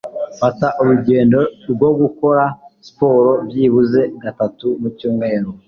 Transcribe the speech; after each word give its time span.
Mfata 0.33 0.67
urugendo 0.81 1.39
rwo 1.71 1.89
gukora 2.01 2.43
siporo 2.87 3.31
byibuze 3.47 4.01
gatatu 4.23 4.67
mu 4.81 4.89
cyumweru. 4.97 5.49